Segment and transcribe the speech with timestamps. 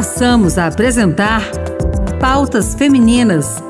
[0.00, 1.42] Passamos a apresentar
[2.18, 3.62] Pautas Femininas: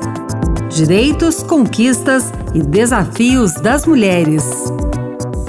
[0.69, 4.49] Direitos, Conquistas e Desafios das Mulheres.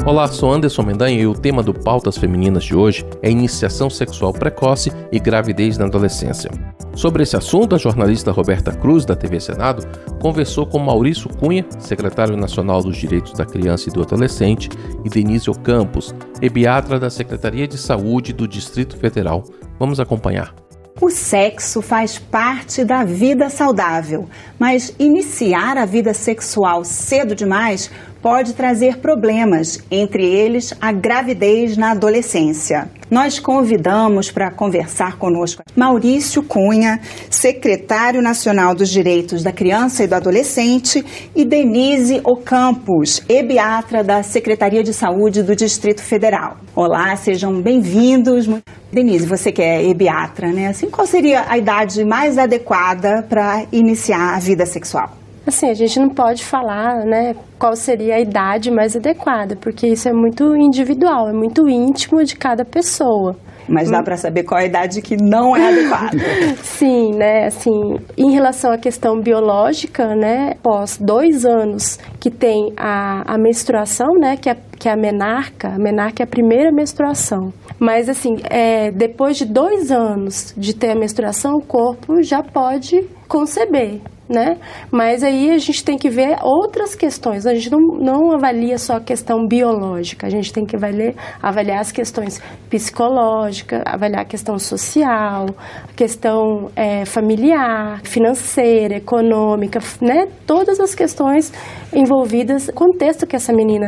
[0.05, 4.33] Olá, sou Anderson Mendanha e o tema do Pautas Femininas de hoje é iniciação sexual
[4.33, 6.51] precoce e gravidez na adolescência.
[6.97, 9.87] Sobre esse assunto, a jornalista Roberta Cruz, da TV Senado,
[10.21, 14.69] conversou com Maurício Cunha, secretário nacional dos Direitos da Criança e do Adolescente,
[15.05, 19.45] e Denise Ocampos, ebiatra da Secretaria de Saúde do Distrito Federal.
[19.79, 20.62] Vamos acompanhar.
[21.01, 24.29] O sexo faz parte da vida saudável,
[24.59, 27.91] mas iniciar a vida sexual cedo demais
[28.23, 32.89] pode trazer problemas, entre eles a gravidez na adolescência.
[33.11, 40.15] Nós convidamos para conversar conosco Maurício Cunha, secretário nacional dos Direitos da Criança e do
[40.15, 41.05] Adolescente,
[41.35, 46.57] e Denise Ocampos, ebiatra da Secretaria de Saúde do Distrito Federal.
[46.75, 48.49] Olá, sejam bem-vindos.
[48.91, 50.69] Denise, você que é ebiatra, né?
[50.69, 55.22] Assim, qual seria a idade mais adequada para iniciar a vida sexual?
[55.47, 60.09] Assim, a gente não pode falar, né, qual seria a idade mais adequada, porque isso
[60.09, 63.37] é muito individual, é muito íntimo de cada pessoa.
[63.69, 66.19] Mas dá para saber qual a idade que não é adequada.
[66.63, 67.47] Sim, né?
[67.47, 67.71] Assim,
[68.17, 70.55] em relação à questão biológica, né?
[70.59, 74.37] Após dois anos que tem a, a menstruação, né?
[74.37, 77.53] Que é, que é a menarca, a menarca é a primeira menstruação.
[77.79, 83.09] Mas, assim, é, depois de dois anos de ter a menstruação, o corpo já pode
[83.29, 84.01] conceber
[84.33, 84.57] né?
[84.91, 87.47] Mas aí a gente tem que ver outras questões.
[87.47, 91.81] A gente não, não avalia só a questão biológica, a gente tem que avaliar, avaliar
[91.81, 95.47] as questões psicológicas, avaliar a questão social,
[95.89, 100.27] a questão é, familiar, financeira, econômica, né?
[100.47, 101.53] Todas as questões
[101.93, 103.87] envolvidas, o contexto que essa menina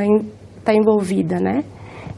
[0.59, 1.65] está envolvida, né?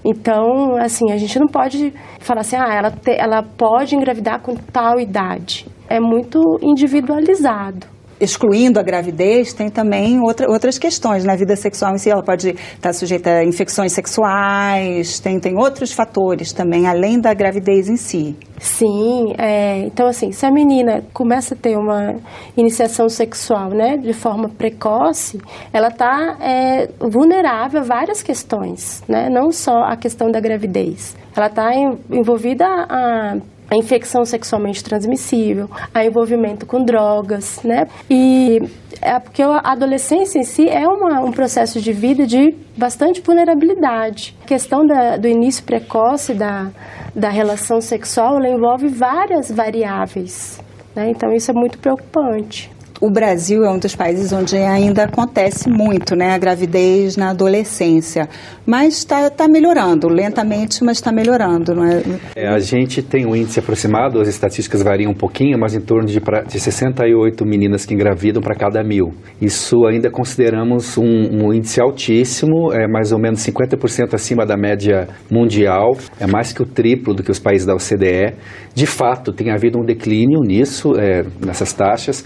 [0.05, 4.55] Então, assim, a gente não pode falar assim, ah, ela, te, ela pode engravidar com
[4.55, 5.67] tal idade.
[5.89, 11.99] É muito individualizado excluindo a gravidez, tem também outra, outras questões na vida sexual em
[11.99, 12.11] si.
[12.11, 17.89] Ela pode estar sujeita a infecções sexuais, tem, tem outros fatores também, além da gravidez
[17.89, 18.37] em si.
[18.59, 22.15] Sim, é, então assim, se a menina começa a ter uma
[22.57, 25.39] iniciação sexual, né, de forma precoce,
[25.73, 31.15] ela está é, vulnerável a várias questões, né, não só a questão da gravidez.
[31.37, 31.71] Ela está
[32.11, 33.37] envolvida a
[33.71, 37.87] a infecção sexualmente transmissível, a envolvimento com drogas, né?
[38.09, 38.61] E
[39.03, 44.37] é porque a adolescência em si é uma, um processo de vida de bastante vulnerabilidade.
[44.43, 46.71] A questão da, do início precoce da,
[47.15, 50.61] da relação sexual envolve várias variáveis,
[50.95, 51.11] né?
[51.11, 56.17] Então isso é muito preocupante o Brasil é um dos países onde ainda acontece muito,
[56.17, 58.29] né, a gravidez na adolescência,
[58.65, 62.03] mas está tá melhorando, lentamente, mas está melhorando, não é?
[62.35, 62.49] é?
[62.49, 66.21] A gente tem um índice aproximado, as estatísticas variam um pouquinho, mas em torno de,
[66.21, 69.13] de 68 meninas que engravidam para cada mil.
[69.41, 75.09] Isso ainda consideramos um, um índice altíssimo, é mais ou menos 50% acima da média
[75.31, 78.35] mundial, é mais que o triplo do que os países da OCDE.
[78.75, 82.25] De fato, tem havido um declínio nisso, é, nessas taxas,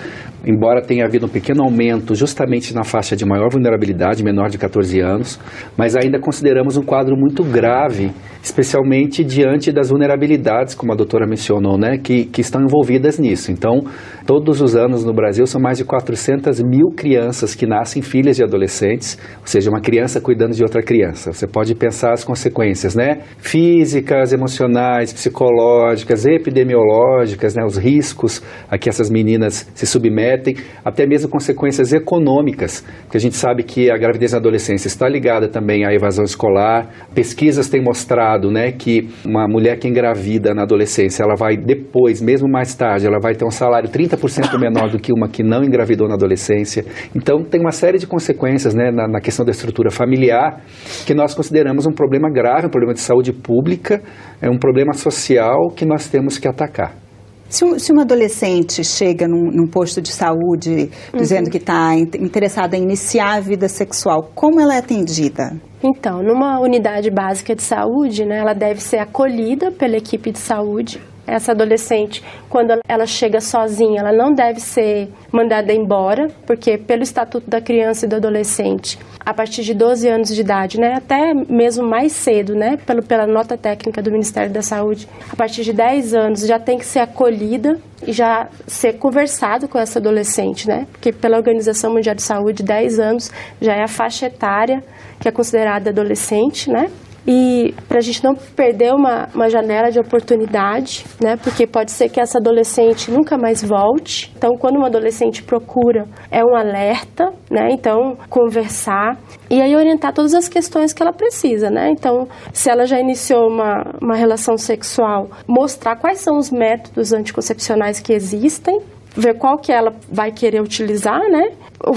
[0.60, 5.00] embora tenha havido um pequeno aumento justamente na faixa de maior vulnerabilidade, menor de 14
[5.00, 5.40] anos,
[5.74, 8.12] mas ainda consideramos um quadro muito grave,
[8.42, 13.50] especialmente diante das vulnerabilidades, como a doutora mencionou, né, que, que estão envolvidas nisso.
[13.50, 13.84] Então,
[14.26, 18.44] todos os anos no Brasil são mais de 400 mil crianças que nascem filhas de
[18.44, 21.32] adolescentes, ou seja, uma criança cuidando de outra criança.
[21.32, 28.90] Você pode pensar as consequências, né, físicas, emocionais, psicológicas, epidemiológicas, né, os riscos a que
[28.90, 30.49] essas meninas se submetem
[30.84, 35.48] até mesmo consequências econômicas, porque a gente sabe que a gravidez na adolescência está ligada
[35.48, 36.88] também à evasão escolar.
[37.14, 42.48] Pesquisas têm mostrado né, que uma mulher que engravida na adolescência, ela vai depois, mesmo
[42.48, 46.08] mais tarde, ela vai ter um salário 30% menor do que uma que não engravidou
[46.08, 46.84] na adolescência.
[47.14, 50.60] Então, tem uma série de consequências né, na, na questão da estrutura familiar
[51.06, 54.00] que nós consideramos um problema grave, um problema de saúde pública,
[54.40, 57.09] é um problema social que nós temos que atacar.
[57.50, 61.18] Se, um, se uma adolescente chega num, num posto de saúde uhum.
[61.18, 65.60] dizendo que está interessada em iniciar a vida sexual, como ela é atendida?
[65.82, 71.00] Então, numa unidade básica de saúde, né, ela deve ser acolhida pela equipe de saúde
[71.30, 77.48] essa adolescente, quando ela chega sozinha, ela não deve ser mandada embora, porque pelo Estatuto
[77.48, 81.86] da Criança e do Adolescente, a partir de 12 anos de idade, né, até mesmo
[81.86, 86.14] mais cedo, né, pelo, pela nota técnica do Ministério da Saúde, a partir de 10
[86.14, 91.12] anos já tem que ser acolhida e já ser conversado com essa adolescente, né, porque
[91.12, 93.30] pela Organização Mundial de Saúde, 10 anos
[93.60, 94.82] já é a faixa etária
[95.20, 96.90] que é considerada adolescente, né,
[97.32, 101.36] e para a gente não perder uma, uma janela de oportunidade, né?
[101.36, 104.32] Porque pode ser que essa adolescente nunca mais volte.
[104.36, 107.68] Então, quando uma adolescente procura, é um alerta, né?
[107.70, 109.16] Então, conversar
[109.48, 111.90] e aí orientar todas as questões que ela precisa, né?
[111.90, 118.00] Então, se ela já iniciou uma, uma relação sexual, mostrar quais são os métodos anticoncepcionais
[118.00, 118.80] que existem,
[119.16, 121.50] ver qual que ela vai querer utilizar, né?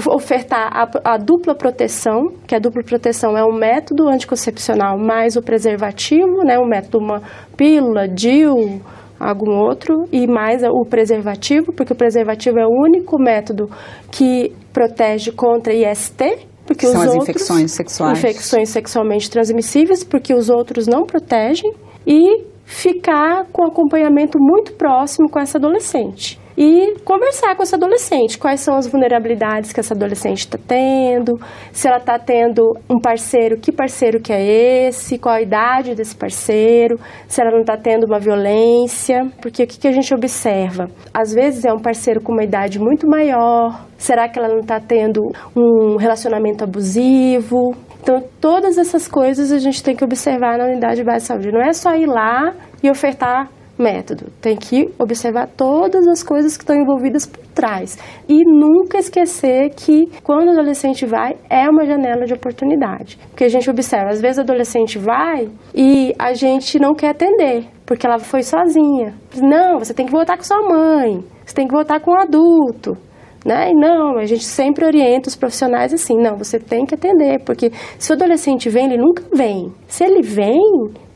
[0.08, 5.42] Ofertar a, a, dupla proteção, que a dupla proteção é um método anticoncepcional mais o
[5.42, 6.58] preservativo, né?
[6.58, 7.22] Um método, uma
[7.56, 8.80] pílula, DIU,
[9.18, 13.68] algum outro, e mais o preservativo, porque o preservativo é o único método
[14.10, 18.18] que protege contra IST, porque São os as outros, infecções sexuais.
[18.18, 21.70] Infecções sexualmente transmissíveis, porque os outros não protegem.
[22.06, 28.38] E ficar com acompanhamento muito próximo com essa adolescente e conversar com essa adolescente.
[28.38, 31.38] Quais são as vulnerabilidades que essa adolescente está tendo?
[31.72, 35.18] Se ela está tendo um parceiro, que parceiro que é esse?
[35.18, 36.98] Qual a idade desse parceiro?
[37.26, 39.26] Se ela não está tendo uma violência?
[39.40, 40.88] Porque o que, que a gente observa?
[41.12, 43.84] Às vezes é um parceiro com uma idade muito maior.
[43.98, 45.20] Será que ela não está tendo
[45.56, 47.74] um relacionamento abusivo?
[48.02, 51.50] Então, todas essas coisas a gente tem que observar na unidade de base de saúde.
[51.50, 52.52] Não é só ir lá
[52.82, 53.48] e ofertar
[53.78, 54.26] método.
[54.40, 57.98] Tem que observar todas as coisas que estão envolvidas por trás.
[58.28, 63.18] E nunca esquecer que quando o adolescente vai, é uma janela de oportunidade.
[63.30, 67.66] Porque a gente observa, às vezes o adolescente vai e a gente não quer atender,
[67.86, 69.14] porque ela foi sozinha.
[69.40, 72.96] Não, você tem que voltar com sua mãe, você tem que voltar com um adulto.
[73.44, 73.72] Né?
[73.72, 77.70] E não, a gente sempre orienta os profissionais assim, não, você tem que atender, porque
[77.98, 79.70] se o adolescente vem, ele nunca vem.
[79.86, 80.58] Se ele vem,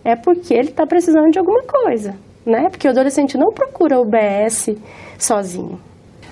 [0.05, 2.15] é porque ele está precisando de alguma coisa,
[2.49, 2.69] né?
[2.71, 4.77] Porque o adolescente não procura o BS
[5.19, 5.79] sozinho.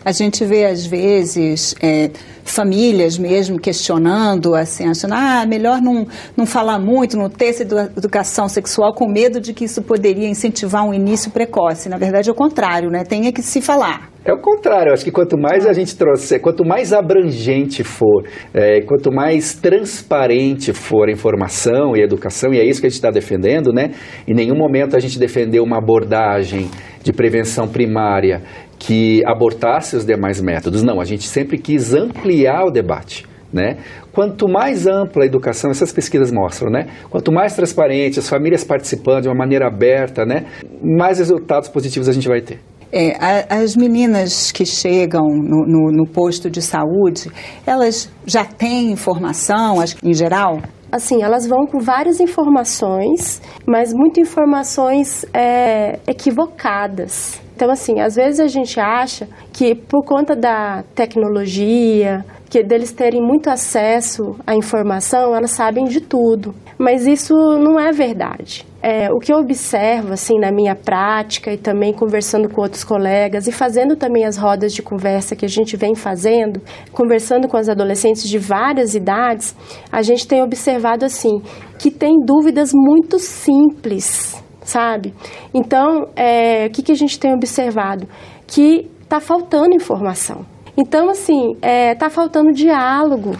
[0.05, 2.11] A gente vê, às vezes, é,
[2.45, 8.49] famílias mesmo questionando, assim, achando, ah, melhor não, não falar muito, não ter essa educação
[8.49, 11.89] sexual com medo de que isso poderia incentivar um início precoce.
[11.89, 13.03] Na verdade, é o contrário, né?
[13.03, 14.16] Tem é que se falar.
[14.27, 18.25] É o contrário, eu acho que quanto mais a gente trouxer, quanto mais abrangente for,
[18.53, 22.91] é, quanto mais transparente for a informação e a educação, e é isso que a
[22.91, 23.93] gente está defendendo, né?
[24.27, 26.69] Em nenhum momento a gente defendeu uma abordagem
[27.05, 28.43] de prevenção primária
[28.81, 30.83] que abortasse os demais métodos.
[30.83, 33.25] Não, a gente sempre quis ampliar o debate.
[33.53, 33.77] Né?
[34.13, 36.89] Quanto mais ampla a educação, essas pesquisas mostram, né?
[37.09, 40.47] Quanto mais transparente, as famílias participando de uma maneira aberta, né?
[40.83, 42.59] Mais resultados positivos a gente vai ter.
[42.99, 47.31] É, a, as meninas que chegam no, no, no, posto de saúde,
[47.67, 50.63] elas já têm informação, em geral?
[50.91, 57.39] Assim, elas vão com várias informações, mas muitas informações é, equivocadas.
[57.55, 63.21] Então, assim, às vezes a gente acha que por conta da tecnologia, que deles terem
[63.21, 66.55] muito acesso à informação, elas sabem de tudo.
[66.79, 68.67] Mas isso não é verdade.
[68.83, 73.49] É, o que eu observo assim na minha prática e também conversando com outros colegas
[73.49, 76.61] e fazendo também as rodas de conversa que a gente vem fazendo,
[76.93, 79.57] conversando com as adolescentes de várias idades,
[79.91, 81.41] a gente tem observado assim
[81.79, 85.15] que tem dúvidas muito simples sabe?
[85.55, 88.07] Então, é, o que, que a gente tem observado?
[88.47, 90.45] Que está faltando informação.
[90.77, 93.33] Então, assim, está é, tá faltando diálogo.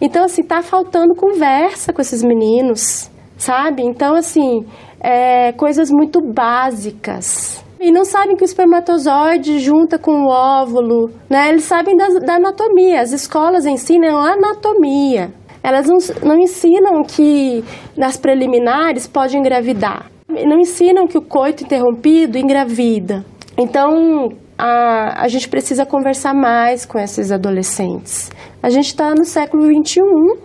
[0.00, 3.82] Então, assim, está faltando conversa com esses meninos, sabe?
[3.82, 4.64] Então, assim,
[5.00, 7.64] é, coisas muito básicas.
[7.80, 11.48] E não sabem que o espermatozoide junta com o óvulo, né?
[11.48, 13.00] Eles sabem da, da anatomia.
[13.00, 15.32] As escolas ensinam anatomia.
[15.62, 17.62] Elas não, não ensinam que
[17.96, 20.10] nas preliminares pode engravidar
[20.46, 23.24] não ensinam que o coito interrompido engravida.
[23.56, 28.28] Então, a, a gente precisa conversar mais com esses adolescentes.
[28.60, 30.00] A gente está no século XXI.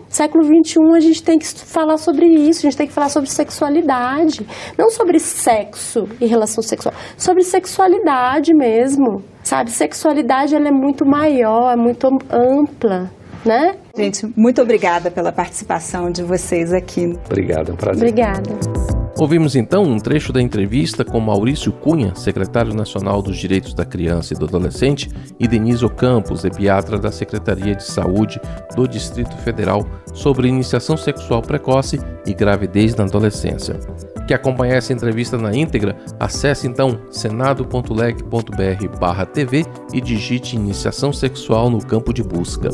[0.08, 3.30] Século XXI a gente tem que falar sobre isso, a gente tem que falar sobre
[3.30, 4.46] sexualidade.
[4.78, 9.24] Não sobre sexo e relação sexual, sobre sexualidade mesmo.
[9.44, 13.12] Sabe, sexualidade ela é muito maior, é muito ampla.
[13.44, 13.76] Né?
[13.98, 17.14] Gente, muito obrigada pela participação de vocês aqui.
[17.26, 18.08] Obrigado, é um prazer.
[18.08, 18.93] Obrigada.
[19.18, 24.34] Ouvimos então um trecho da entrevista com Maurício Cunha, secretário nacional dos Direitos da Criança
[24.34, 25.08] e do Adolescente,
[25.40, 28.42] e Denise Ocampos, epiatra da Secretaria de Saúde
[28.76, 33.80] do Distrito Federal, sobre iniciação sexual precoce e gravidez na adolescência.
[34.28, 35.96] Quer acompanhar essa entrevista na íntegra?
[36.20, 42.72] Acesse então senado.leg.br/tv e digite iniciação sexual no campo de busca.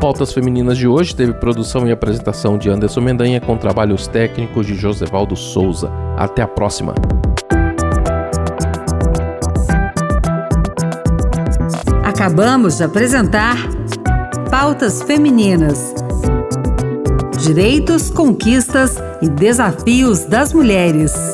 [0.00, 4.74] Pautas Femininas de hoje teve produção e apresentação de Anderson Mendanha com trabalhos técnicos de
[4.74, 5.92] Josevaldo Souza.
[6.16, 6.94] Até a próxima!
[12.02, 13.56] Acabamos de apresentar
[14.50, 15.94] Pautas Femininas.
[17.38, 21.29] Direitos, conquistas e desafios das mulheres.